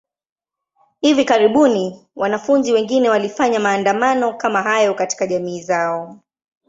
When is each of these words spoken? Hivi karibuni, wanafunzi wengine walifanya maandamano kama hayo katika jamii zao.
Hivi 1.01 1.25
karibuni, 1.25 2.07
wanafunzi 2.15 2.73
wengine 2.73 3.09
walifanya 3.09 3.59
maandamano 3.59 4.33
kama 4.33 4.61
hayo 4.63 4.93
katika 4.93 5.27
jamii 5.27 5.61
zao. 5.61 6.19